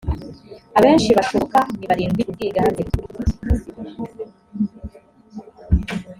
[0.77, 2.83] abenshi bashoboka ni barindwi ubwiganze